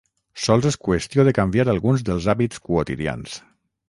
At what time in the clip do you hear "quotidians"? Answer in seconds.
2.71-3.37